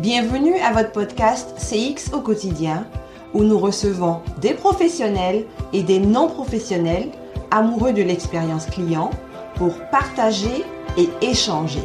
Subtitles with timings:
[0.00, 2.84] Bienvenue à votre podcast CX au quotidien
[3.32, 7.12] où nous recevons des professionnels et des non-professionnels
[7.52, 9.10] amoureux de l'expérience client
[9.54, 10.64] pour partager
[10.98, 11.84] et échanger.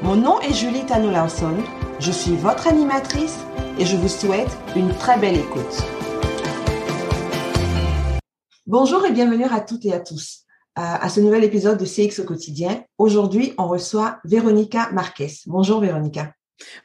[0.00, 1.56] Mon nom est Julie Tano Lawson,
[1.98, 3.40] je suis votre animatrice
[3.80, 5.82] et je vous souhaite une très belle écoute.
[8.64, 10.44] Bonjour et bienvenue à toutes et à tous
[10.76, 12.84] à ce nouvel épisode de CX au quotidien.
[12.96, 15.32] Aujourd'hui, on reçoit Véronica Marquez.
[15.46, 16.32] Bonjour Véronica.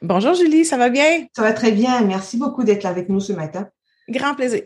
[0.02, 1.26] Bonjour Julie, ça va bien?
[1.34, 2.00] Ça va très bien.
[2.02, 3.68] Merci beaucoup d'être là avec nous ce matin.
[4.08, 4.62] Grand plaisir.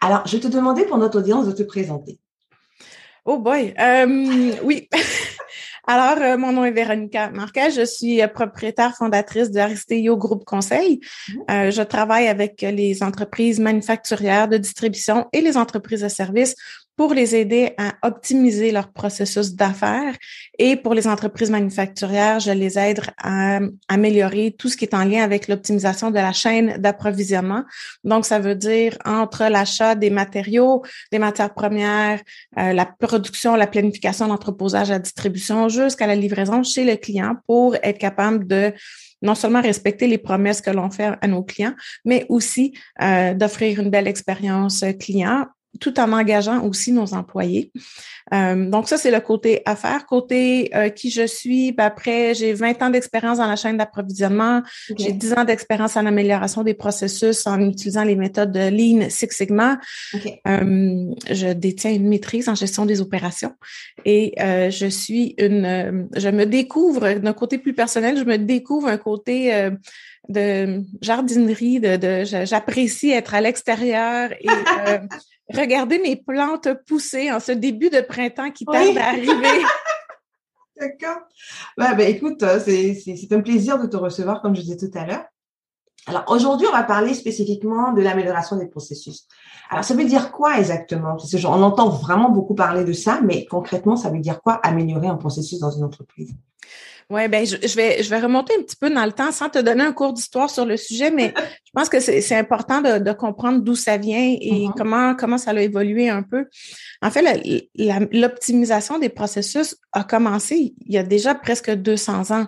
[0.00, 2.18] Alors, je te demandais pour notre audience de te présenter.
[3.24, 3.74] Oh boy.
[3.78, 4.88] Euh, oui.
[5.86, 7.70] Alors, euh, mon nom est Véronica Marquez.
[7.70, 11.00] Je suis euh, propriétaire fondatrice de Aristeo Groupe Conseil.
[11.28, 11.70] Mm-hmm.
[11.70, 16.54] je travaille avec les entreprises manufacturières de distribution et les entreprises de services
[17.00, 20.14] pour les aider à optimiser leur processus d'affaires.
[20.58, 25.04] Et pour les entreprises manufacturières, je les aide à améliorer tout ce qui est en
[25.04, 27.64] lien avec l'optimisation de la chaîne d'approvisionnement.
[28.04, 32.20] Donc, ça veut dire entre l'achat des matériaux, des matières premières,
[32.58, 37.76] euh, la production, la planification, l'entreposage, la distribution, jusqu'à la livraison chez le client pour
[37.82, 38.72] être capable de
[39.22, 43.80] non seulement respecter les promesses que l'on fait à nos clients, mais aussi euh, d'offrir
[43.80, 45.46] une belle expérience client
[45.78, 47.70] tout en engageant aussi nos employés.
[48.34, 50.06] Euh, donc ça, c'est le côté affaires.
[50.06, 54.62] Côté euh, qui je suis, ben, après, j'ai 20 ans d'expérience dans la chaîne d'approvisionnement.
[54.98, 59.28] J'ai 10 ans d'expérience en amélioration des processus en utilisant les méthodes de Lean Six
[59.30, 59.78] Sigma.
[60.46, 63.54] Euh, je détiens une maîtrise en gestion des opérations
[64.04, 66.08] et je suis une...
[66.16, 69.70] je me découvre, d'un côté plus personnel, je me découvre un côté
[70.28, 74.46] de jardinerie, de, de j'apprécie être à l'extérieur et
[75.52, 79.64] regarder mes plantes pousser en ce début de printemps qui tarde à arriver.
[80.80, 81.18] D'accord.
[81.76, 85.24] Ben, écoute, euh, c'est un plaisir de te recevoir, comme je disais tout à l'heure.
[86.06, 89.28] Alors, aujourd'hui, on va parler spécifiquement de l'amélioration des processus.
[89.68, 91.16] Alors, ça veut dire quoi exactement?
[91.16, 94.54] Parce que on entend vraiment beaucoup parler de ça, mais concrètement, ça veut dire quoi
[94.54, 96.32] améliorer un processus dans une entreprise?
[97.10, 99.58] Oui, ben je, vais je vais remonter un petit peu dans le temps sans te
[99.58, 101.34] donner un cours d'histoire sur le sujet, mais
[101.66, 104.74] je pense que c'est important de, de comprendre d'où ça vient et mm-hmm.
[104.76, 106.46] comment comment ça a évolué un peu.
[107.02, 107.68] En fait,
[108.12, 112.46] l'optimisation des processus a commencé il y a déjà presque 200 ans.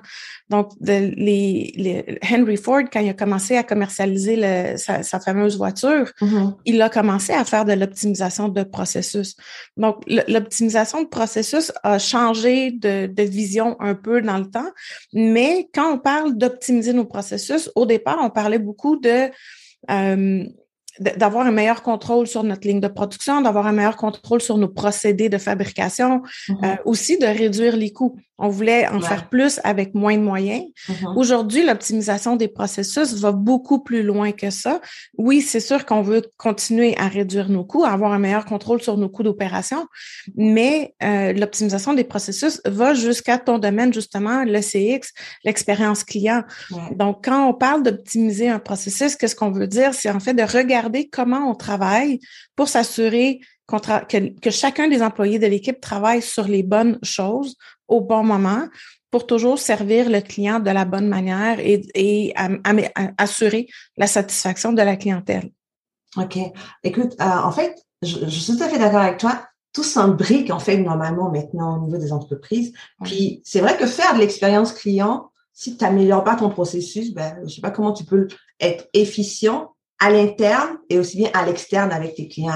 [0.50, 6.54] Donc, les, Henry Ford, quand il a commencé à commercialiser le, sa, fameuse voiture, mm-hmm.
[6.66, 9.34] il a commencé à faire de l'optimisation de processus.
[9.76, 14.70] Donc, l'optimisation de processus a changé de, de, vision un peu dans le temps,
[15.12, 19.30] mais quand on parle d'optimiser nos processus, au départ, on parlait beaucoup de
[19.90, 20.44] euh,
[21.00, 24.68] d'avoir un meilleur contrôle sur notre ligne de production, d'avoir un meilleur contrôle sur nos
[24.68, 26.64] procédés de fabrication, mm-hmm.
[26.64, 28.18] euh, aussi de réduire les coûts.
[28.42, 30.64] On voulait en faire plus avec moins de moyens.
[30.88, 31.16] Mm-hmm.
[31.16, 34.80] Aujourd'hui, l'optimisation des processus va beaucoup plus loin que ça.
[35.16, 38.96] Oui, c'est sûr qu'on veut continuer à réduire nos coûts, avoir un meilleur contrôle sur
[38.98, 39.86] nos coûts d'opération,
[40.36, 45.12] mais euh, l'optimisation des processus va jusqu'à ton domaine, justement, le CX,
[45.44, 46.42] l'expérience client.
[46.96, 49.94] Donc, quand on parle d'optimiser un processus, qu'est-ce qu'on veut dire?
[49.94, 52.18] C'est en fait de regarder comment on travaille
[52.56, 53.40] pour s'assurer
[53.80, 57.56] que, chacun des employés de l'équipe travaille sur les bonnes choses
[57.92, 58.68] au bon moment
[59.10, 62.34] pour toujours servir le client de la bonne manière et,
[63.18, 65.50] assurer la satisfaction de la clientèle.
[66.16, 66.38] OK.
[66.82, 69.46] Écoute, euh, en fait, je, suis tout à fait d'accord avec toi.
[69.72, 72.72] Tout s'imbrique, en fait, normalement, maintenant, au niveau des entreprises.
[73.02, 77.38] Puis, c'est vrai que faire de l'expérience client, si tu n'améliores pas ton processus, ben,
[77.46, 78.28] je sais pas comment tu peux
[78.60, 79.71] être efficient
[80.02, 82.52] à l'interne et aussi bien à l'externe avec tes clients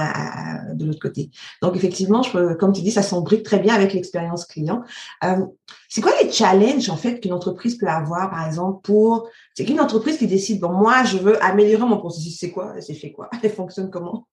[0.73, 1.31] de l'autre côté.
[1.61, 2.21] Donc effectivement,
[2.59, 4.83] comme tu dis, ça s'embrique très bien avec l'expérience client.
[5.23, 5.45] Euh,
[5.87, 9.79] c'est quoi les challenges en fait qu'une entreprise peut avoir, par exemple, pour c'est qu'une
[9.79, 13.29] entreprise qui décide bon moi je veux améliorer mon processus, c'est quoi, c'est fait quoi,
[13.41, 14.27] elle fonctionne comment?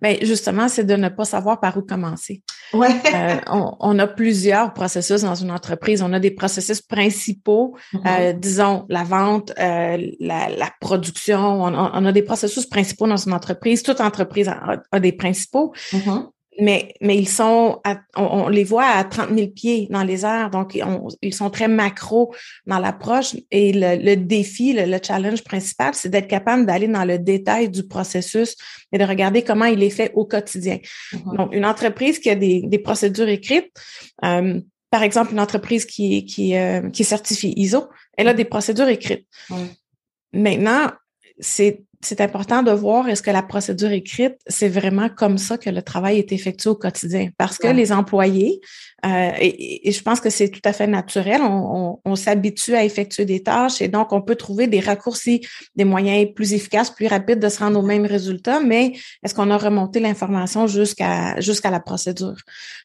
[0.00, 2.42] Bien, justement, c'est de ne pas savoir par où commencer.
[2.72, 2.88] Ouais.
[3.14, 3.36] Euh,
[3.80, 6.02] on, a plusieurs processus dans une entreprise.
[6.02, 8.00] On a des processus principaux, mm-hmm.
[8.06, 11.62] euh, disons la vente, euh, la, production.
[11.62, 13.82] On, a des processus principaux dans une entreprise.
[13.82, 15.72] Toute entreprise a, des principaux.
[15.92, 17.80] Mm-hmm mais, mais ils sont,
[18.14, 20.78] on, les voit à 30 000 pieds dans les airs, donc
[21.22, 22.34] ils sont très macro
[22.66, 23.34] dans l'approche.
[23.50, 28.56] Et le, défi, le, challenge principal, c'est d'être capable d'aller dans le détail du processus
[28.92, 30.78] et de regarder comment il est fait au quotidien.
[31.12, 31.36] Mm-hmm.
[31.36, 33.72] Donc, une entreprise qui a des, des procédures écrites,
[34.24, 34.60] euh,
[34.90, 37.88] par exemple, une entreprise qui, qui, euh, qui est certifiée ISO,
[38.18, 39.26] elle a des procédures écrites.
[40.34, 40.90] Maintenant,
[41.38, 45.70] c'est c'est important de voir est-ce que la procédure écrite, c'est vraiment comme ça que
[45.70, 47.30] le travail est effectué au quotidien.
[47.38, 48.60] Parce que les employés,
[49.06, 53.24] euh, et, je pense que c'est tout à fait naturel, on, on, s'habitue à effectuer
[53.24, 55.40] des tâches et donc on peut trouver des raccourcis,
[55.76, 59.50] des moyens plus efficaces, plus rapides de se rendre au même résultat, mais est-ce qu'on
[59.50, 62.36] a remonté l'information jusqu'à jusqu'à la procédure?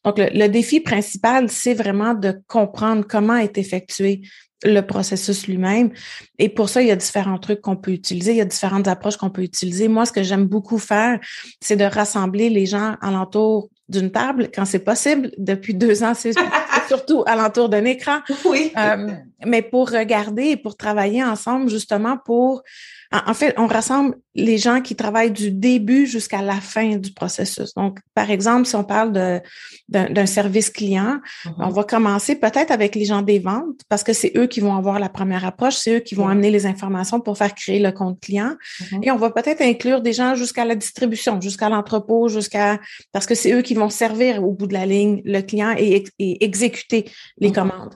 [0.05, 4.21] Donc, le, le défi principal, c'est vraiment de comprendre comment est effectué
[4.63, 5.91] le processus lui-même.
[6.39, 8.87] Et pour ça, il y a différents trucs qu'on peut utiliser, il y a différentes
[8.87, 9.87] approches qu'on peut utiliser.
[9.87, 11.19] Moi, ce que j'aime beaucoup faire,
[11.61, 15.31] c'est de rassembler les gens alentour d'une table quand c'est possible.
[15.37, 16.33] Depuis deux ans, c'est
[16.87, 18.19] surtout alentour d'un écran.
[18.45, 18.71] Oui.
[18.77, 19.11] Euh,
[19.45, 22.63] mais pour regarder et pour travailler ensemble, justement, pour
[23.11, 27.73] en fait, on rassemble les gens qui travaillent du début jusqu'à la fin du processus.
[27.73, 29.41] Donc, par exemple, si on parle
[29.89, 31.53] d'un service client, mm-hmm.
[31.59, 34.75] on va commencer peut-être avec les gens des ventes parce que c'est eux qui vont
[34.75, 37.91] avoir la première approche, c'est eux qui vont amener les informations pour faire créer le
[37.91, 38.55] compte client.
[38.81, 39.03] Mm-hmm.
[39.03, 42.79] Et on va peut-être inclure des gens jusqu'à la distribution, jusqu'à l'entrepôt, jusqu'à
[43.13, 46.03] parce que c'est eux qui vont servir au bout de la ligne le client et,
[46.19, 47.53] exécuter les mm-hmm.
[47.53, 47.95] commandes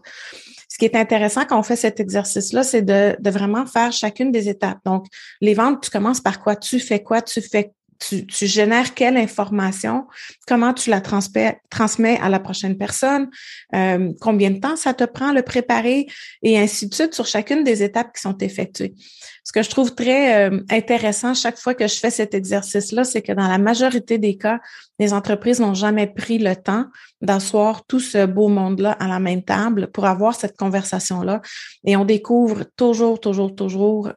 [0.72, 4.48] ce qui est intéressant quand on fait cet exercice-là, c'est de, vraiment faire chacune des
[4.48, 4.80] étapes.
[4.86, 5.06] Donc,
[5.42, 6.56] les ventes, tu commences par quoi?
[6.56, 7.22] Tu fais quoi?
[7.22, 10.08] Tu fais tu, génères quelle information,
[10.48, 13.30] comment tu la transmets, transmets à la prochaine personne,
[13.76, 16.08] euh, combien de temps ça te prend le préparer?
[16.42, 18.96] Et ainsi de suite sur chacune des étapes qui sont effectuées.
[19.44, 23.22] Ce que je trouve très euh, intéressant chaque fois que je fais cet exercice-là, c'est
[23.22, 24.60] que dans la majorité des cas,
[25.00, 26.86] les entreprises n'ont jamais pris le temps
[27.22, 31.42] d'asseoir tout ce beau monde-là à la même table pour avoir cette conversation-là.
[31.86, 34.12] Et on découvre toujours, toujours, toujours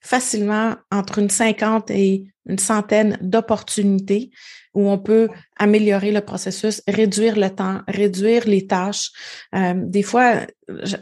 [0.00, 4.30] facilement entre une cinquante et une centaine d'opportunités
[4.74, 9.10] où on peut améliorer le processus, réduire le temps, réduire les tâches.
[9.54, 10.46] Euh, des fois,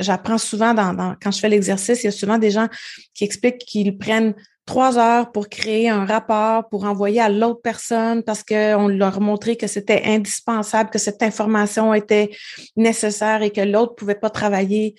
[0.00, 2.68] j'apprends souvent dans, quand je fais l'exercice, il y a souvent des gens
[3.14, 4.34] qui expliquent qu'ils prennent
[4.66, 9.56] trois heures pour créer un rapport, pour envoyer à l'autre personne parce qu'on leur montrait
[9.56, 12.30] que c'était indispensable, que cette information était
[12.76, 14.96] nécessaire et que l'autre pouvait pas travailler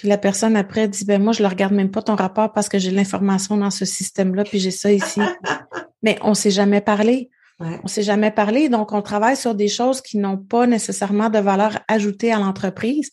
[0.00, 2.70] puis la personne après dit ben moi je ne regarde même pas ton rapport parce
[2.70, 5.20] que j'ai l'information dans ce système-là puis j'ai ça ici.
[6.02, 7.28] Mais on s'est jamais parlé.
[7.58, 7.78] Ouais.
[7.84, 11.38] On s'est jamais parlé, donc on travaille sur des choses qui n'ont pas nécessairement de
[11.38, 13.10] valeur ajoutée à l'entreprise.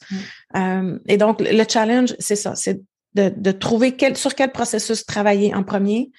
[0.56, 2.80] Euh, et donc le challenge, c'est ça, c'est
[3.16, 6.12] de, de, trouver quel, sur quel processus travailler en premier,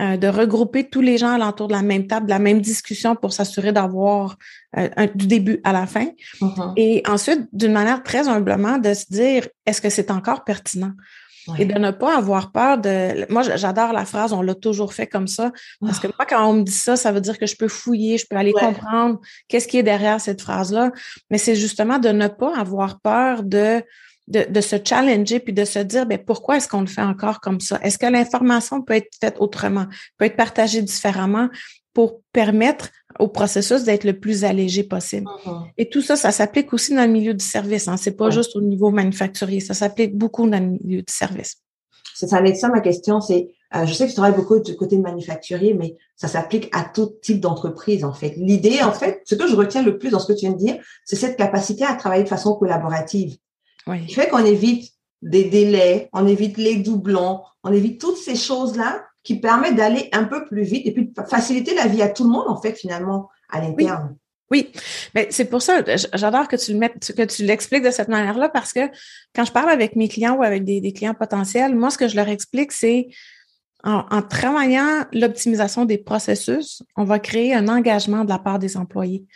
[0.00, 3.16] euh, de regrouper tous les gens alentour de la même table, de la même discussion
[3.16, 4.36] pour s'assurer d'avoir
[4.76, 6.06] euh, du début à la fin.
[6.40, 6.72] Mm-hmm.
[6.76, 10.92] Et ensuite, d'une manière très humblement, de se dire, est-ce que c'est encore pertinent?
[11.58, 13.30] Et de ne pas avoir peur de.
[13.32, 15.50] Moi, j'adore la phrase on l'a toujours fait comme ça.
[15.80, 16.14] Parce que ah.
[16.18, 18.36] moi, quand on me dit ça, ça veut dire que je peux fouiller, je peux
[18.36, 19.18] aller comprendre
[19.48, 20.92] qu'est-ce qui est derrière cette phrase-là.
[21.30, 23.82] Mais c'est justement de ne pas avoir peur de
[24.28, 27.60] de, se challenger puis de se dire ben pourquoi est-ce qu'on le fait encore comme
[27.60, 27.78] ça?
[27.82, 29.86] Est-ce que l'information peut être faite autrement,
[30.18, 31.48] peut être partagée différemment
[31.94, 35.26] pour permettre au processus d'être le plus allégé possible?
[35.26, 35.70] Mm-hmm.
[35.78, 37.88] Et tout ça, ça s'applique aussi dans le milieu du service.
[37.88, 37.96] Hein.
[37.96, 41.56] C'est pas juste au niveau manufacturier, ça s'applique beaucoup dans le milieu du service.
[42.14, 43.20] Ça, ça va être ça ma question.
[43.20, 46.84] C'est, euh, je sais que tu travailles beaucoup du côté manufacturier, mais ça s'applique à
[46.84, 48.34] tout type d'entreprise en fait.
[48.36, 50.58] L'idée, en fait, ce que je retiens le plus dans ce que tu viens de
[50.58, 53.36] dire, c'est cette capacité à travailler de façon collaborative.
[53.88, 54.06] Oui.
[54.06, 54.92] Qui fait qu'on évite
[55.22, 60.24] des délais, on évite les doublons, on évite toutes ces choses-là qui permettent d'aller un
[60.24, 62.74] peu plus vite et puis de faciliter la vie à tout le monde, en fait,
[62.74, 64.16] finalement, à l'interne.
[64.50, 64.72] Oui.
[65.14, 65.82] mais c'est pour ça,
[66.14, 68.80] j'adore que tu le mettes, que tu l'expliques de cette manière-là parce que
[69.34, 72.16] quand je parle avec mes clients ou avec des, clients potentiels, moi, ce que je
[72.16, 73.08] leur explique, c'est
[73.84, 79.26] en, travaillant l'optimisation des processus, on va créer un engagement de la part des employés.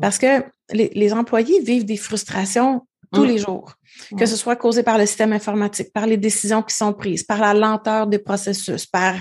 [0.00, 0.42] Parce que
[0.72, 3.74] les, les employés vivent des frustrations tous les jours,
[4.18, 7.38] que ce soit causé par le système informatique, par les décisions qui sont prises, par
[7.38, 9.14] la lenteur des processus, par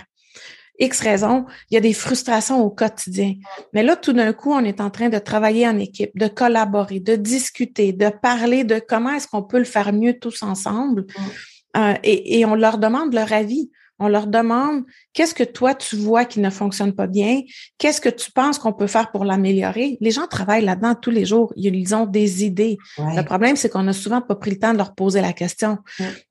[0.79, 3.35] X raisons, il y a des frustrations au quotidien.
[3.73, 6.99] Mais là, tout d'un coup, on est en train de travailler en équipe, de collaborer,
[6.99, 11.05] de discuter, de parler de comment est-ce qu'on peut le faire mieux tous ensemble.
[11.77, 13.71] Euh, et, et, on leur demande leur avis.
[13.99, 14.83] On leur demande
[15.13, 17.41] qu'est-ce que toi tu vois qui ne fonctionne pas bien,
[17.77, 19.97] qu'est-ce que tu penses qu'on peut faire pour l'améliorer?
[20.01, 22.77] Les gens travaillent là-dedans tous les jours, ils ont des idées.
[22.97, 25.77] Le problème, c'est qu'on n'a souvent pas pris le temps de leur poser la question.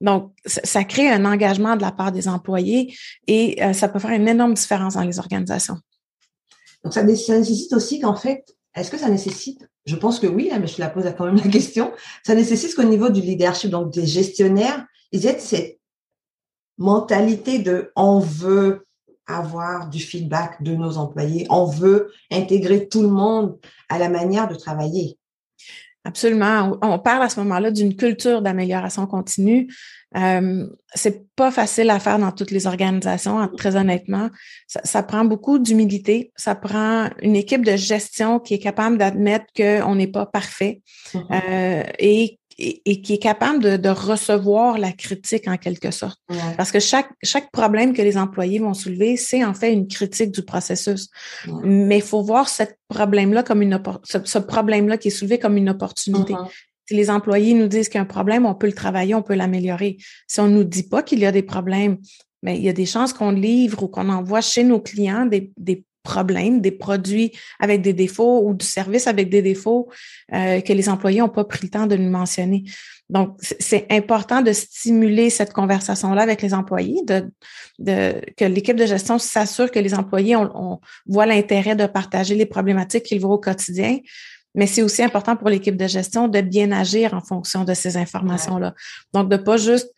[0.01, 2.93] Donc, ça crée un engagement de la part des employés
[3.27, 5.77] et euh, ça peut faire une énorme différence dans les organisations.
[6.83, 8.43] Donc, ça, nécessite aussi qu'en fait,
[8.75, 11.25] est-ce que ça nécessite, je pense que oui, hein, mais je te la pose quand
[11.25, 11.91] même la question,
[12.25, 15.79] ça nécessite qu'au niveau du leadership, donc des gestionnaires, ils aient cette
[16.77, 18.85] mentalité de on veut
[19.27, 23.57] avoir du feedback de nos employés, on veut intégrer tout le monde
[23.89, 25.17] à la manière de travailler.
[26.05, 26.77] Absolument.
[26.81, 29.73] On parle à ce moment-là d'une culture d'amélioration continue.
[30.17, 34.29] Euh, c'est pas facile à faire dans toutes les organisations, très honnêtement.
[34.67, 36.33] Ça, prend beaucoup d'humilité.
[36.35, 40.81] Ça prend une équipe de gestion qui est capable d'admettre qu'on n'est pas parfait
[41.13, 41.41] mm-hmm.
[41.49, 46.19] euh, et, et, qui est capable de, recevoir la critique en quelque sorte.
[46.57, 50.31] Parce que chaque, chaque problème que les employés vont soulever, c'est en fait une critique
[50.31, 51.09] du processus.
[51.63, 55.69] Mais il faut voir ce problème-là comme une ce, problème-là qui est soulevé comme une
[55.69, 56.33] opportunité.
[56.33, 56.49] Mm-hmm.
[56.85, 59.21] Si les employés nous disent qu'il y a un problème, on peut le travailler, on
[59.21, 59.97] peut l'améliorer.
[60.27, 61.97] Si on ne nous dit pas qu'il y a des problèmes,
[62.41, 65.85] mais il y a des chances qu'on livre ou qu'on envoie chez nos clients des,
[66.03, 69.89] problèmes, des produits avec des défauts ou du service avec des défauts
[70.33, 72.65] euh, que les employés n'ont pas pris le temps de nous mentionner.
[73.09, 77.31] Donc, c'est important de stimuler cette conversation-là avec les employés, de,
[77.79, 82.45] de que l'équipe de gestion s'assure que les employés ont, voient l'intérêt de partager les
[82.45, 83.99] problématiques qu'ils voient au quotidien,
[84.55, 87.97] mais c'est aussi important pour l'équipe de gestion de bien agir en fonction de ces
[87.97, 88.73] informations-là.
[89.13, 89.89] Donc, de pas juste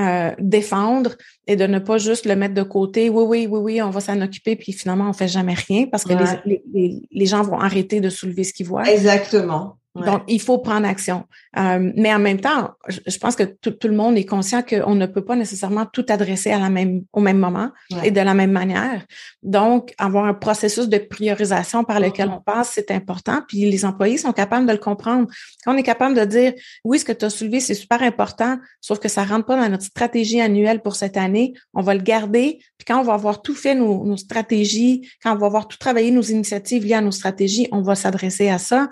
[0.00, 3.10] euh, défendre et de ne pas juste le mettre de côté.
[3.10, 6.04] Oui, oui, oui, oui, on va s'en occuper, puis finalement, on fait jamais rien parce
[6.04, 8.90] que les, les, les, gens vont arrêter de soulever ce qu'ils voient.
[8.90, 9.76] Exactement.
[9.94, 11.24] Donc, il faut prendre action.
[11.58, 15.04] Euh, mais en même temps, je, pense que tout, le monde est conscient qu'on ne
[15.04, 17.70] peut pas nécessairement tout adresser à la même, au même moment
[18.02, 19.04] et de la même manière.
[19.42, 22.36] Donc, avoir un processus de priorisation par lequel mm-hmm.
[22.36, 23.42] on passe, c'est important.
[23.46, 25.28] Puis les employés sont capables de le comprendre.
[25.62, 28.58] Quand on est capable de dire, oui, ce que tu as soulevé, c'est super important,
[28.80, 32.02] sauf que ça rentre pas dans notre stratégie annuelle pour cette année, on va le
[32.02, 32.60] garder.
[32.78, 35.76] Puis quand on va avoir tout fait nos, nos stratégies, quand on va avoir tout
[35.76, 38.88] travaillé nos initiatives liées à nos stratégies, on va s'adresser à ça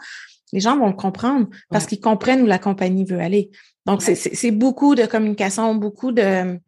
[0.52, 3.50] les gens vont le comprendre parce qu'ils comprennent où la compagnie veut aller.
[3.86, 6.58] Donc, c'est beaucoup de communication, beaucoup de...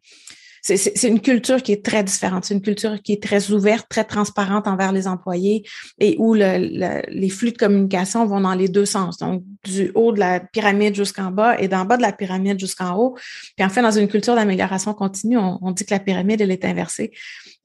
[0.65, 2.45] C'est une culture qui est très différente.
[2.45, 5.67] C'est une culture qui est très ouverte, très transparente envers les employés
[5.99, 9.17] et où les flux de communication vont dans les deux sens.
[9.17, 12.95] Donc, du haut de la pyramide jusqu'en bas et d'en bas de la pyramide jusqu'en
[12.95, 13.17] haut.
[13.57, 16.51] Puis en fait, dans une culture d'amélioration continue, on, on, dit que la pyramide, elle
[16.51, 17.11] est inversée.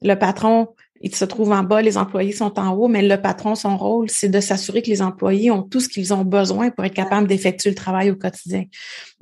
[0.01, 0.67] Le patron
[1.01, 4.09] il se trouve en bas, les employés sont en haut, mais le patron, son rôle,
[4.09, 7.27] c'est de s'assurer que les employés ont tout ce qu'ils ont besoin pour être capables
[7.27, 8.65] d'effectuer le travail au quotidien.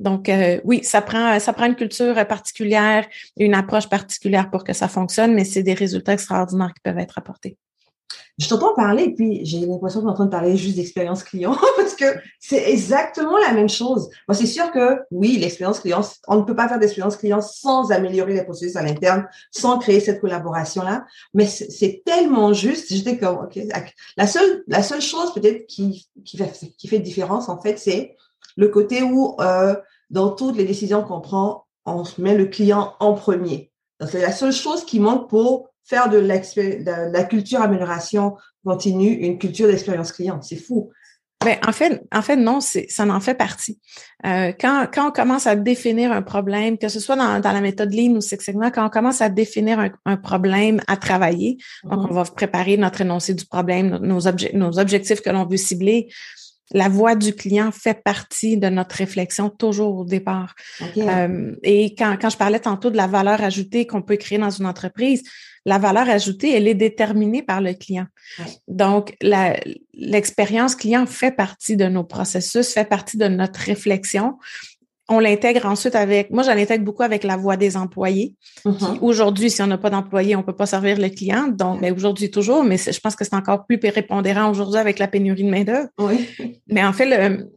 [0.00, 3.06] Donc, euh, oui, ça prend, ça prend une culture particulière,
[3.36, 7.18] une approche particulière pour que ça fonctionne, mais c'est des résultats extraordinaires qui peuvent être
[7.18, 7.56] apportés
[8.38, 11.24] je t'entends parler et puis j'ai l'impression que tu en train de parler juste d'expérience
[11.24, 12.04] client parce que
[12.38, 14.08] c'est exactement la même chose.
[14.28, 17.90] Moi, c'est sûr que oui, l'expérience client, on ne peut pas faire d'expérience client sans
[17.90, 21.04] améliorer les processus à l'interne, sans créer cette collaboration-là.
[21.34, 22.92] Mais c'est tellement juste.
[22.92, 23.58] J'étais comme, OK,
[24.16, 28.14] la seule, la seule chose peut-être qui, qui fait, qui fait différence, en fait, c'est
[28.56, 29.74] le côté où, euh,
[30.10, 33.72] dans toutes les décisions qu'on prend, on met le client en premier.
[34.06, 39.68] C'est la seule chose qui manque pour faire de, la culture amélioration continue une culture
[39.68, 40.40] d'expérience client.
[40.42, 40.90] C'est fou.
[41.44, 43.78] Ben, en fait, en fait, non, ça en fait partie.
[44.26, 47.60] Euh, quand, quand on commence à définir un problème, que ce soit dans, dans la
[47.60, 51.58] méthode Lean ou Six Sigma, quand on commence à définir un, un problème à travailler,
[51.84, 52.06] donc mm-hmm.
[52.10, 54.20] on va préparer notre énoncé du problème, nos,
[54.54, 56.08] nos objectifs que l'on veut cibler,
[56.72, 60.54] la voix du client fait partie de notre réflexion toujours au départ.
[60.98, 64.50] Euh, et quand, quand je parlais tantôt de la valeur ajoutée qu'on peut créer dans
[64.50, 65.22] une entreprise,
[65.64, 68.06] la valeur ajoutée, elle est déterminée par le client.
[68.68, 69.14] Donc,
[69.92, 74.38] l'expérience client fait partie de nos processus, fait partie de notre réflexion.
[75.08, 78.34] On l'intègre ensuite avec, moi, j'en intègre beaucoup avec la voix des employés.
[78.64, 78.98] Mm-hmm.
[79.00, 81.48] Aujourd'hui, si on n'a pas d'employés, on peut pas servir le client.
[81.48, 85.08] Donc, mais aujourd'hui toujours, mais je pense que c'est encore plus répondérant aujourd'hui avec la
[85.08, 85.88] pénurie de main-d'œuvre.
[85.98, 86.28] Oui.
[86.66, 87.50] Mais en fait, le,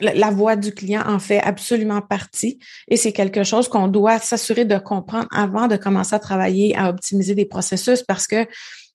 [0.00, 4.64] la voix du client en fait absolument partie et c'est quelque chose qu'on doit s'assurer
[4.64, 8.46] de comprendre avant de commencer à travailler à optimiser des processus parce que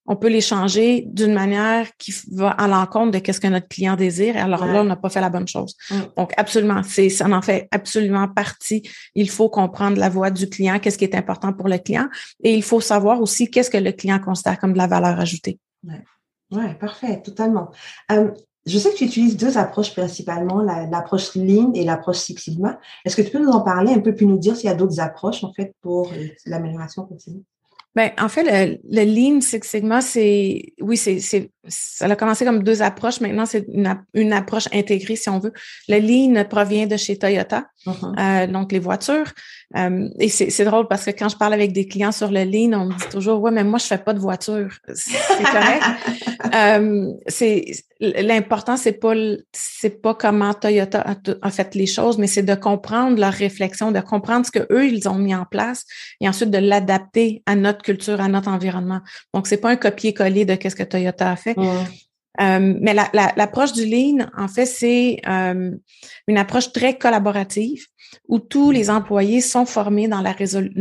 [0.06, 3.96] on peut les changer d'une manière qui va à l'encontre de qu'est-ce que notre client
[3.96, 4.36] désire.
[4.38, 5.76] Alors là, on n'a pas fait la bonne chose.
[5.90, 5.96] Mm.
[6.18, 8.84] Donc, absolument, c'est, ça en fait absolument partie.
[9.16, 12.08] Il faut comprendre la voix du client, qu'est-ce qui est important pour le client,
[12.44, 15.60] et il faut savoir aussi qu'est-ce que le client considère comme de la valeur ajoutée.
[15.84, 16.04] Ouais,
[16.52, 17.72] ouais parfait, totalement.
[18.12, 18.32] Euh,
[18.66, 22.80] je sais que tu utilises deux approches principalement, l'approche Lean et l'approche Six Sigma.
[23.04, 24.76] Est-ce que tu peux nous en parler un peu puis nous dire s'il y a
[24.76, 26.12] d'autres approches en fait pour
[26.46, 27.44] l'amélioration continue?
[27.96, 31.20] Ben, en fait, le, le Lean Six Sigma, c'est oui, c'est
[31.68, 33.22] ça a commencé comme deux approches.
[33.22, 35.54] Maintenant, c'est une, une, approche intégrée, si on veut.
[35.88, 38.20] Le Lean provient de chez Toyota, uh-huh.
[38.20, 39.32] euh, donc les voitures.
[39.78, 42.74] Euh, et c'est drôle parce que quand je parle avec des clients sur le Lean,
[42.80, 44.76] on me dit toujours, ouais, mais moi, je fais pas de voiture.
[44.94, 45.84] C'est correct.
[46.54, 47.66] euh, c'est
[48.02, 49.14] l'important, c'est pas
[49.54, 53.92] c'est pas comment Toyota a, a, fait les choses, mais c'est de comprendre leur réflexion,
[53.92, 55.86] de comprendre ce que eux ils ont mis en place
[56.20, 59.02] et ensuite de l'adapter à notre culture, à notre environnement.
[59.34, 61.56] Donc, c'est pas un copier-coller de qu'est-ce que Toyota a fait.
[62.42, 65.72] Euh, mais l'approche du Lean, en fait, c'est euh,
[66.28, 67.86] une approche très collaborative
[68.28, 70.24] où tous les employés sont formés dans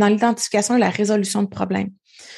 [0.09, 1.90] l'identification et la résolution de problèmes.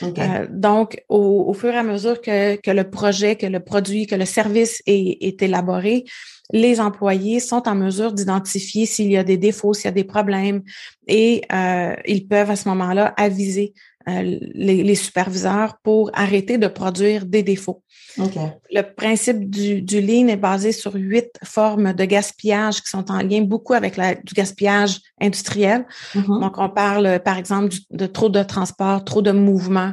[0.02, 4.14] Euh, donc, au, fur et à mesure que, que, le projet, que le produit, que
[4.14, 6.04] le service est, est élaboré,
[6.52, 10.04] les employés sont en mesure d'identifier s'il y a des défauts, s'il y a des
[10.04, 10.62] problèmes,
[11.06, 13.72] et euh, ils peuvent à ce moment-là aviser
[14.08, 17.82] euh, les, superviseurs pour arrêter de produire des défauts.
[18.18, 23.22] Le principe du, du lean est basé sur huit formes de gaspillage qui sont en
[23.22, 25.86] lien beaucoup avec la, du gaspillage industriel.
[26.14, 26.40] Mm-hmm.
[26.40, 29.92] Donc, on parle, par exemple, de trop de transport, trop de mouvement.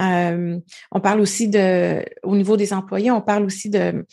[0.00, 0.58] Euh,
[0.90, 4.04] on parle aussi de, au niveau des employés, on parle aussi de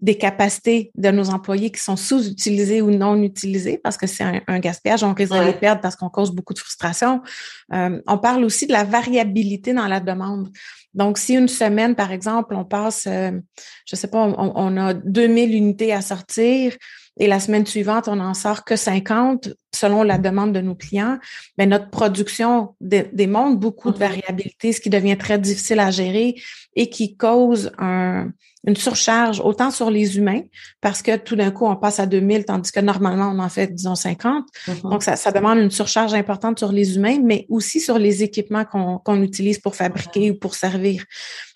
[0.00, 4.58] des capacités de nos employés qui sont sous-utilisées ou non utilisées parce que c'est un,
[4.60, 5.02] gaspillage.
[5.02, 7.20] On risque de les perdre parce qu'on cause beaucoup de frustration.
[7.72, 10.50] Euh, on parle aussi de la variabilité dans la demande.
[10.94, 13.32] Donc, si une semaine, par exemple, on passe, euh,
[13.86, 16.74] je sais pas, on, on, a 2000 unités à sortir
[17.18, 21.18] et la semaine suivante, on n'en sort que 50 selon la demande de nos clients,
[21.56, 24.00] mais notre production démontre beaucoup de mm-hmm.
[24.00, 26.34] variabilité, ce qui devient très difficile à gérer
[26.74, 28.30] et qui cause un,
[28.66, 30.42] une surcharge autant sur les humains
[30.80, 33.72] parce que tout d'un coup, on passe à 2000 tandis que normalement, on en fait,
[33.72, 34.44] disons, 50.
[34.44, 34.90] Mm-hmm.
[34.90, 38.64] Donc, ça, ça, demande une surcharge importante sur les humains, mais aussi sur les équipements
[38.64, 40.32] qu'on utilise pour fabriquer mm-hmm.
[40.32, 41.04] ou pour servir.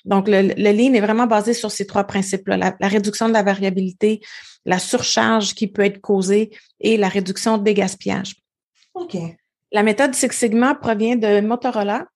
[0.04, 3.32] Donc, le, le lean est vraiment basé sur ces trois principes-là, la, la, réduction de
[3.32, 4.20] la variabilité,
[4.64, 6.50] la surcharge qui peut être causée
[6.82, 8.34] et la réduction des gaspillages.
[8.94, 9.16] OK.
[9.72, 12.06] La méthode Six Sigma provient de Motorola,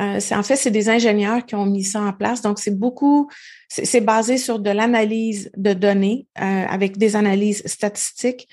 [0.00, 2.42] euh, en fait c'est des ingénieurs qui ont mis ça en place.
[2.42, 3.30] Donc c'est beaucoup,
[3.68, 8.48] c'est basé sur de l'analyse de données euh, avec des analyses statistiques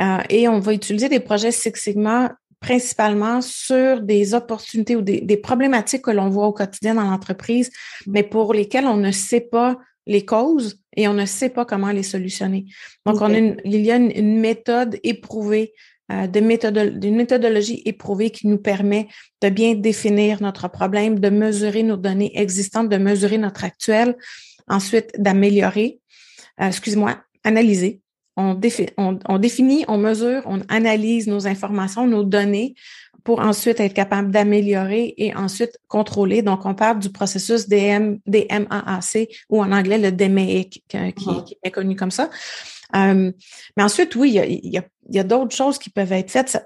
[0.00, 5.36] euh, et on va utiliser des projets Six Sigma principalement sur des opportunités ou des,
[5.36, 7.70] problématiques que l'on voit au quotidien dans l'entreprise,
[8.06, 11.90] mais pour lesquelles on ne sait pas les causes et on ne sait pas comment
[11.90, 12.66] les solutionner.
[13.06, 15.72] Donc, on a il y a une méthode éprouvée
[16.12, 19.08] euh, d'une méthodologie éprouvée qui nous permet
[19.40, 24.14] de bien définir notre problème, de mesurer nos données existantes, de mesurer notre actuel,
[24.68, 26.00] ensuite d'améliorer,
[26.60, 28.02] euh, excuse-moi, analyser.
[28.36, 28.60] On,
[28.98, 32.74] on, définit, on mesure, on analyse nos informations, nos données
[33.24, 36.42] pour ensuite être capable d'améliorer et ensuite contrôler.
[36.42, 41.70] Donc, on parle du processus DM, DMAAC ou en anglais le DMAIC, qui, qui, est
[41.70, 42.28] connu comme ça.
[42.94, 43.32] Euh,
[43.76, 46.62] mais ensuite, oui, il y a, y a d'autres choses qui peuvent être faites.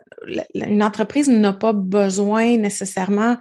[0.55, 3.37] Une entreprise n'a pas besoin nécessairement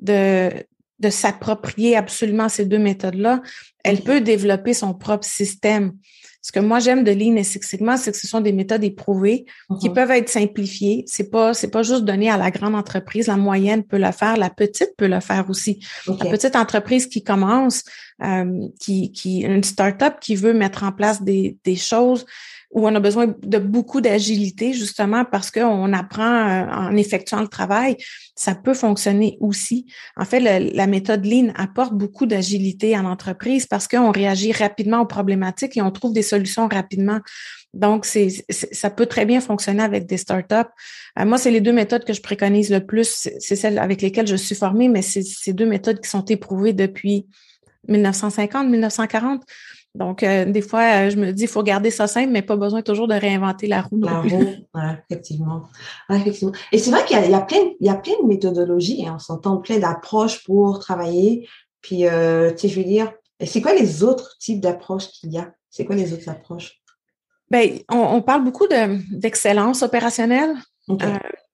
[0.00, 0.50] de,
[0.98, 3.42] de s'approprier absolument ces deux méthodes-là.
[3.84, 5.92] Elle peut développer son propre système.
[6.42, 8.82] Ce que moi j'aime de Lean et Six Sigma, c'est que ce sont des méthodes
[8.82, 9.46] éprouvées
[9.80, 9.92] qui uh-huh.
[9.94, 11.04] peuvent être simplifiées.
[11.06, 13.28] C'est pas c'est pas juste donné à la grande entreprise.
[13.28, 15.78] La moyenne peut le faire, la petite peut le faire aussi.
[16.08, 17.84] La petite entreprise qui commence,
[18.22, 22.26] euh, qui qui une start-up qui veut mettre en place des des choses
[22.72, 27.48] où on a besoin de beaucoup d'agilité, justement parce qu'on apprend euh, en effectuant le
[27.48, 27.96] travail,
[28.34, 29.86] ça peut fonctionner aussi.
[30.16, 35.06] En fait, la méthode Lean apporte beaucoup d'agilité en entreprise parce qu'on réagit rapidement aux
[35.06, 37.20] problématiques et on trouve des solutions rapidement.
[37.74, 40.54] Donc, ça peut très bien fonctionner avec des startups.
[41.18, 43.28] Euh, moi, c'est les deux méthodes que je préconise le plus.
[43.38, 46.72] C'est celles avec lesquelles je suis formée, mais c'est ces deux méthodes qui sont éprouvées
[46.72, 47.26] depuis
[47.88, 49.42] 1950, 1940.
[49.94, 52.56] Donc, euh, des fois, euh, je me dis, il faut garder ça simple, mais pas
[52.56, 54.00] besoin toujours de réinventer la roue.
[54.00, 54.54] La roue,
[55.10, 55.64] effectivement.
[56.10, 56.52] effectivement.
[56.72, 59.18] Et c'est vrai qu'il y, a, plein, il y a plein de méthodologies, hein, on
[59.18, 61.46] s'entend plein d'approches pour travailler.
[61.82, 63.12] Puis, euh, tu sais, je veux dire,
[63.44, 65.52] c'est quoi les autres types d'approches qu'il y a?
[65.68, 66.80] C'est quoi les autres approches?
[67.50, 70.54] Bien, on, parle beaucoup d'excellence opérationnelle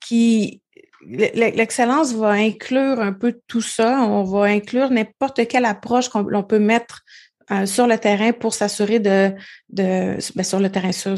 [0.00, 0.62] qui
[1.06, 4.02] L'excellence va inclure un peu tout ça.
[4.02, 7.04] On va inclure n'importe quelle approche qu'on peut mettre
[7.50, 9.32] euh, sur le terrain pour s'assurer de,
[9.70, 11.16] de ben, sur le terrain sur,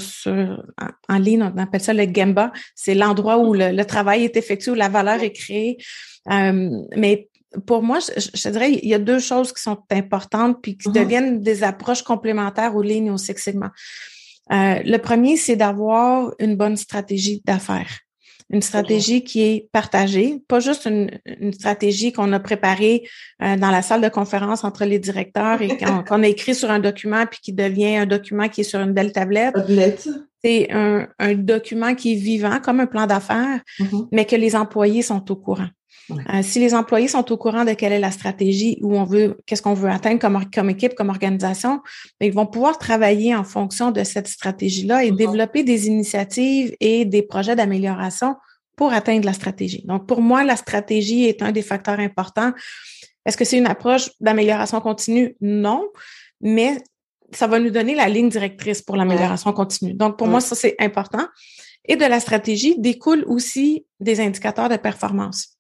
[1.09, 2.53] en, ligne, on appelle ça le Gemba.
[2.75, 5.79] C'est l'endroit où le, travail est effectué, où la valeur est créée.
[6.31, 7.29] Euh, mais
[7.66, 10.93] pour moi, je, dirais, il y a deux choses qui sont importantes puis qui mm-hmm.
[10.93, 13.73] deviennent des approches complémentaires aux lignes et au Six Sigma.
[14.53, 18.01] Euh, le premier, c'est d'avoir une bonne stratégie d'affaires
[18.51, 21.11] une stratégie qui est partagée, pas juste une,
[21.53, 23.09] stratégie qu'on a préparée
[23.43, 26.81] euh, dans la salle de conférence entre les directeurs et qu'on a écrit sur un
[26.81, 29.55] document puis qui devient un document qui est sur une belle tablette.
[30.43, 34.09] C'est un, un, document qui est vivant comme un plan d'affaires, mm-hmm.
[34.11, 35.69] mais que les employés sont au courant.
[36.11, 39.39] Euh, si les employés sont au courant de quelle est la stratégie, où on veut,
[39.47, 41.81] qu'est-ce qu'on veut atteindre comme, comme équipe, comme organisation,
[42.19, 47.05] ben, ils vont pouvoir travailler en fonction de cette stratégie-là et développer des initiatives et
[47.05, 48.37] des projets d'amélioration
[48.77, 49.85] pour atteindre la stratégie.
[49.85, 52.53] Donc, pour moi, la stratégie est un des facteurs importants.
[53.27, 55.37] Est-ce que c'est une approche d'amélioration continue?
[55.41, 55.87] Non,
[56.41, 56.79] mais
[57.33, 59.95] ça va nous donner la ligne directrice pour l'amélioration continue.
[59.95, 61.27] Donc, pour moi, ça, c'est important.
[61.85, 65.59] Et de la stratégie découlent aussi des indicateurs de performance.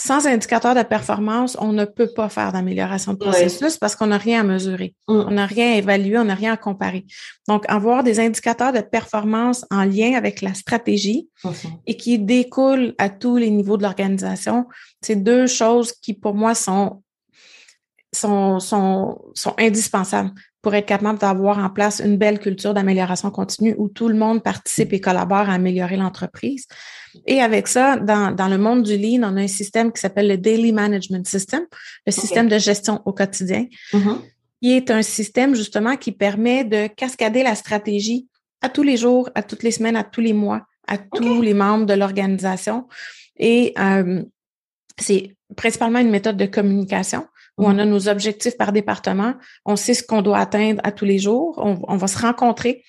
[0.00, 4.16] Sans indicateurs de performance, on ne peut pas faire d'amélioration de processus parce qu'on n'a
[4.16, 4.94] rien à mesurer.
[5.08, 5.24] Mm.
[5.26, 7.04] On n'a rien à évaluer, on n'a rien à comparer.
[7.48, 11.28] Donc, avoir des indicateurs de performance en lien avec la stratégie
[11.88, 14.66] et qui découlent à tous les niveaux de l'organisation,
[15.02, 17.02] c'est deux choses qui, pour moi, sont
[18.14, 20.30] sont, sont, sont indispensables
[20.62, 24.42] pour être capable d'avoir en place une belle culture d'amélioration continue où tout le monde
[24.42, 26.66] participe et collabore à améliorer l'entreprise.
[27.26, 30.28] Et avec ça, dans, dans le monde du lean, on a un système qui s'appelle
[30.28, 31.66] le Daily Management System,
[32.06, 34.16] le système de gestion au quotidien, mm-hmm.
[34.62, 38.28] qui est un système justement qui permet de cascader la stratégie
[38.60, 41.54] à tous les jours, à toutes les semaines, à tous les mois, à tous les
[41.54, 42.88] membres de l'organisation.
[43.38, 44.22] Et euh,
[44.98, 47.26] c'est principalement une méthode de communication
[47.58, 47.90] où on a mhm.
[47.90, 51.96] nos objectifs par département, on sait ce qu'on doit atteindre à tous les jours, on,
[51.96, 52.84] va se rencontrer.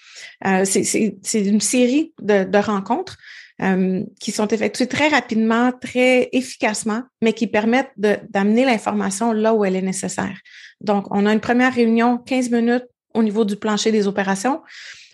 [0.46, 3.18] Euh, c'est une série de, rencontres
[3.62, 9.66] euh, qui sont effectuées très rapidement, très efficacement, mais qui permettent d'amener l'information là où
[9.66, 10.38] elle est nécessaire.
[10.82, 14.62] Donc, on a une première réunion, 15 minutes au niveau du plancher des opérations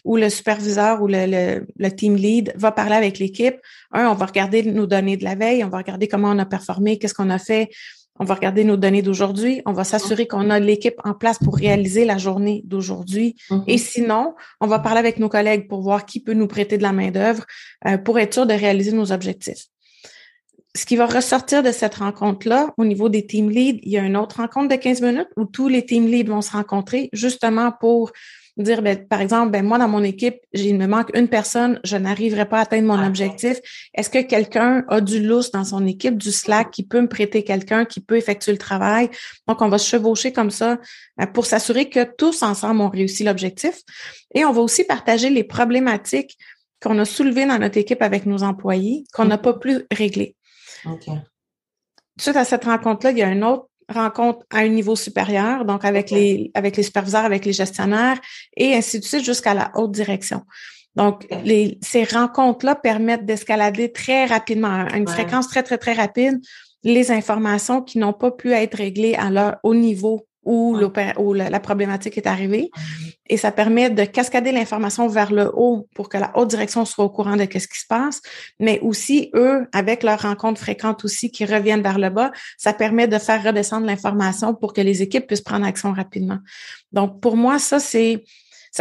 [0.04, 3.56] où le superviseur ou le, le, team lead va parler avec l'équipe.
[3.92, 6.46] Un, on va regarder nos données de la veille, on va regarder comment on a
[6.46, 7.70] performé, qu'est-ce qu'on a fait,
[8.20, 9.62] on va regarder nos données d'aujourd'hui.
[9.66, 13.36] On va s'assurer qu'on a l'équipe en place pour réaliser la journée d'aujourd'hui.
[13.50, 13.64] Mm-hmm.
[13.68, 16.84] Et sinon, on va parler avec nos collègues pour voir qui peut nous prêter de
[16.84, 17.46] la main-d'œuvre
[17.88, 19.66] euh, pour être sûr de réaliser nos objectifs.
[20.76, 24.02] Ce qui va ressortir de cette rencontre-là, au niveau des team leads, il y a
[24.02, 27.72] une autre rencontre de 15 minutes où tous les team leads vont se rencontrer justement
[27.72, 28.12] pour
[28.58, 31.98] dire, ben, par exemple, ben, moi, dans mon équipe, il me manque une personne, je
[31.98, 33.60] n'arriverai pas à atteindre mon objectif.
[33.94, 37.44] Est-ce que quelqu'un a du lousse dans son équipe, du Slack, qui peut me prêter
[37.44, 39.10] quelqu'un, qui peut effectuer le travail?
[39.48, 40.80] Donc, on va se chevaucher comme ça
[41.22, 43.82] euh, pour s'assurer que tous ensemble ont réussi l'objectif.
[44.34, 46.38] Et on va aussi partager les problématiques
[46.82, 50.36] qu'on a soulevées dans notre équipe avec nos employés, qu'on n'a pas plus réglées.
[52.18, 55.86] Suite à cette rencontre-là, il y a un autre rencontre à un niveau supérieur, donc
[55.86, 58.20] avec les avec les superviseurs, avec les gestionnaires
[58.58, 60.42] et ainsi de suite jusqu'à la haute direction.
[60.96, 66.40] Donc, les, ces rencontres-là permettent d'escalader très rapidement, à une fréquence très, très, très rapide,
[66.84, 70.78] les informations qui n'ont pas pu être réglées à leur, au niveau où,
[71.18, 72.70] où la, problématique est arrivée.
[73.28, 77.06] Et ça permet de cascader l'information vers le haut pour que la haute direction soit
[77.06, 78.22] au courant de ce qui se passe.
[78.60, 83.08] Mais aussi, eux, avec leurs rencontres fréquentes aussi qui reviennent vers le bas, ça permet
[83.08, 86.38] de faire redescendre l'information pour que les équipes puissent prendre action rapidement.
[86.92, 88.24] Donc, pour moi, ça, c'est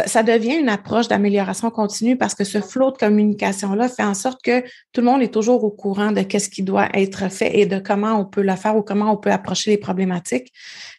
[0.05, 4.41] ça, devient une approche d'amélioration continue parce que ce flot de communication-là fait en sorte
[4.43, 7.65] que tout le monde est toujours au courant de qu'est-ce qui doit être fait et
[7.65, 10.51] de comment on peut le faire ou comment on peut approcher les problématiques.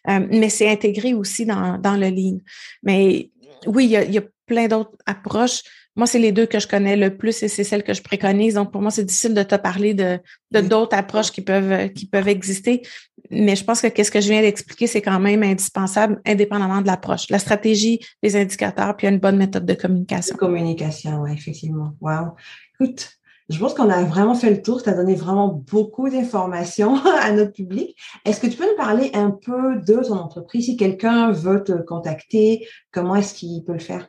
[0.09, 2.39] Euh, mais c'est intégré aussi dans, dans le lean.
[2.81, 3.29] Mais
[3.65, 5.61] oui, il y a, il y a plein d'autres approches.
[5.95, 8.53] Moi, c'est les deux que je connais le plus et c'est celles que je préconise.
[8.53, 10.19] Donc, pour moi, c'est difficile de te parler de
[10.51, 12.83] d'autres approches qui peuvent qui peuvent exister.
[13.31, 16.87] Mais je pense que qu'est-ce que je viens d'expliquer, c'est quand même indispensable, indépendamment de
[16.87, 17.29] l'approche.
[17.29, 20.35] La stratégie, les indicateurs, puis une bonne méthode de communication.
[20.35, 21.93] De communication, oui, effectivement.
[21.99, 22.35] Wow.
[22.79, 23.09] Écoute,
[23.49, 24.83] je pense qu'on a vraiment fait le tour.
[24.83, 27.97] Tu as donné vraiment beaucoup d'informations à notre public.
[28.25, 30.65] Est-ce que tu peux nous parler un peu de ton entreprise?
[30.65, 34.07] Si quelqu'un veut te contacter, comment est-ce qu'il peut le faire?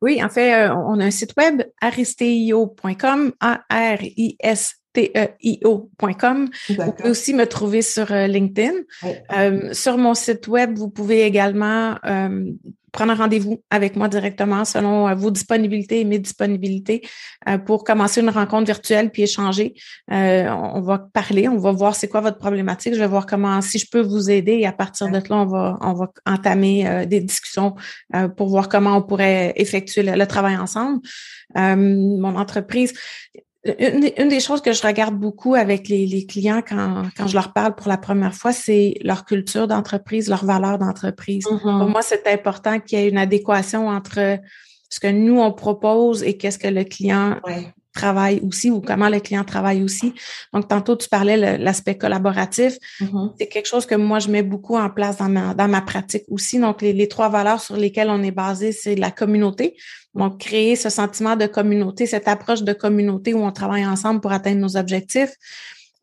[0.00, 3.32] Oui, en fait, euh, on a un site web, aristeio.com,
[4.98, 6.48] A-R-I-S-T-E-I-O.com.
[6.68, 8.72] Vous pouvez aussi me trouver sur euh, LinkedIn.
[9.36, 11.96] Euh, sur mon site web, vous pouvez également
[12.92, 17.02] prendre un rendez-vous avec moi directement selon euh, vos disponibilités et mes disponibilités
[17.48, 19.74] euh, pour commencer une rencontre virtuelle puis échanger.
[20.10, 22.94] Euh, on va parler, on va voir c'est quoi votre problématique.
[22.94, 25.46] Je vais voir comment, si je peux vous aider et à partir de là, on
[25.46, 27.74] va, on va entamer des discussions
[28.36, 31.00] pour voir comment on pourrait effectuer le travail ensemble.
[31.54, 32.94] mon entreprise,
[33.64, 37.74] une, des choses que je regarde beaucoup avec les, clients quand, quand, je leur parle
[37.74, 41.44] pour la première fois, c'est leur culture d'entreprise, leur valeur d'entreprise.
[41.44, 41.78] Mm-hmm.
[41.78, 44.38] Pour moi, c'est important qu'il y ait une adéquation entre
[44.88, 47.40] ce que nous, on propose et qu'est-ce que le client
[47.94, 50.14] travaille aussi ou comment le client travaille aussi.
[50.52, 52.78] Donc, tantôt, tu parlais l'aspect collaboratif.
[53.00, 53.32] Mm-hmm.
[53.38, 56.24] C'est quelque chose que moi, je mets beaucoup en place dans ma, dans ma pratique
[56.28, 56.58] aussi.
[56.58, 59.76] Donc, les, les trois valeurs sur lesquelles on est basé, c'est la communauté.
[60.14, 64.32] Donc, créer ce sentiment de communauté, cette approche de communauté où on travaille ensemble pour
[64.32, 65.32] atteindre nos objectifs.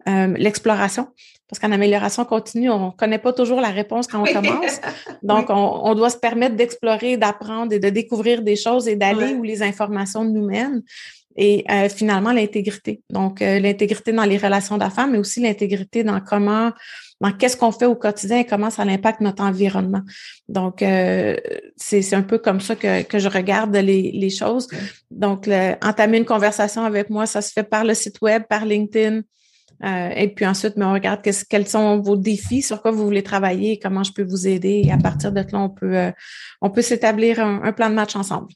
[0.07, 1.07] Euh, l'exploration,
[1.49, 4.81] parce qu'en amélioration continue, on ne connaît pas toujours la réponse quand on commence.
[5.23, 9.43] Donc, on, doit se permettre d'explorer, d'apprendre et de découvrir des choses et d'aller où
[9.43, 10.83] les informations nous mènent.
[11.37, 13.01] Et euh, finalement, l'intégrité.
[13.09, 16.71] Donc, euh, l'intégrité dans les relations d'affaires, mais aussi l'intégrité dans comment
[17.21, 20.01] dans qu'est-ce qu'on fait au quotidien et comment ça impacte notre environnement.
[20.49, 21.37] Donc, euh,
[21.77, 24.67] c'est un peu comme ça que, que je regarde les, les choses.
[25.11, 25.49] Donc,
[25.81, 29.21] entamer une conversation avec moi, ça se fait par le site web, par LinkedIn,
[29.83, 33.23] euh, et puis ensuite, mais on regarde quels sont vos défis, sur quoi vous voulez
[33.23, 34.83] travailler, comment je peux vous aider.
[34.85, 36.11] Et à partir de là, on peut, euh,
[36.61, 38.47] on peut s'établir un, plan de match ensemble.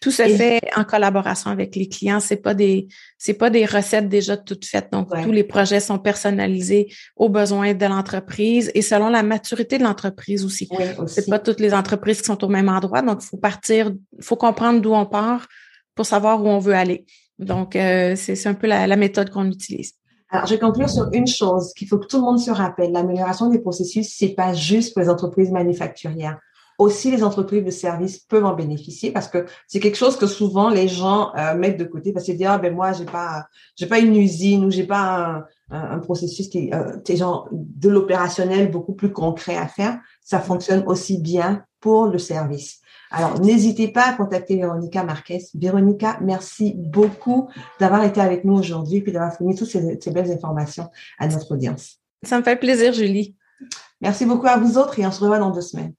[0.00, 2.20] Tout se fait en collaboration avec les clients.
[2.20, 4.92] C'est pas des, c'est pas des recettes déjà toutes faites.
[4.92, 9.84] Donc, tous les projets sont personnalisés aux besoins de l'entreprise et selon la maturité de
[9.84, 10.68] l'entreprise aussi.
[10.72, 13.00] Oui, C'est pas toutes les entreprises qui sont au même endroit.
[13.00, 15.46] Donc, il faut partir, il faut comprendre d'où on part
[15.94, 17.06] pour savoir où on veut aller.
[17.38, 19.94] Donc, euh, c'est un peu la méthode qu'on utilise.
[20.36, 22.92] Alors, je vais conclure sur une chose qu'il faut que tout le monde se rappelle.
[22.92, 26.38] L'amélioration des processus, c'est pas juste pour les entreprises manufacturières.
[26.76, 30.68] Aussi, les entreprises de services peuvent en bénéficier parce que c'est quelque chose que souvent
[30.68, 33.46] les gens euh, mettent de côté parce qu'ils disent ah ben moi j'ai pas
[33.76, 38.70] j'ai pas une usine ou j'ai pas un, un, processus qui euh, genre de l'opérationnel
[38.70, 39.98] beaucoup plus concret à faire.
[40.20, 42.82] Ça fonctionne aussi bien pour le service.
[43.10, 45.44] Alors, n'hésitez pas à contacter Véronica Marquez.
[45.54, 47.48] Véronica, merci beaucoup
[47.80, 51.52] d'avoir été avec nous aujourd'hui et d'avoir fourni toutes ces, ces belles informations à notre
[51.52, 52.00] audience.
[52.22, 53.36] Ça me fait plaisir, Julie.
[54.00, 55.94] Merci beaucoup à vous autres et on se revoit dans deux semaines.